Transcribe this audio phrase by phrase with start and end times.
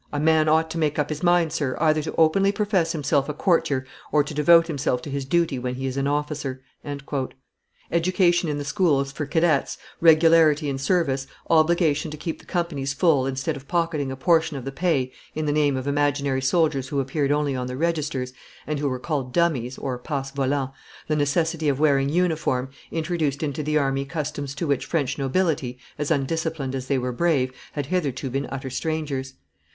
[0.11, 3.35] A man ought to make up his mind, sir, either to openly profess himself a
[3.35, 6.63] courtier or to devote himself to his duty when he is an officer."
[7.91, 13.27] Education in the schools for cadets, regularity in service, obligation to keep the companies full
[13.27, 16.99] instead of pocketing a portion of the pay in the name of imaginary soldiers who
[16.99, 18.33] appeared only on the registers,
[18.65, 20.73] and who were called dummies (passe volants),
[21.07, 25.77] the necessity of wearing uniform, introduced into the army customs to which the French nobility,
[25.99, 29.35] as undisciplined as they were brave, had hitherto been utter strangers.